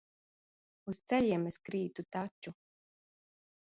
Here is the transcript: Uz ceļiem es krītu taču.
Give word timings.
Uz 0.93 1.01
ceļiem 1.11 1.45
es 1.51 1.59
krītu 1.67 2.07
taču. 2.17 2.55